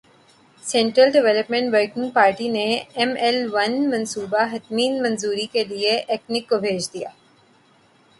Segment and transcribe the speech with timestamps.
[0.63, 2.65] central development working party نے
[2.95, 7.09] M L one منصوبہ حتمی منظوری کیلئے ایکنک کو بھجوادیا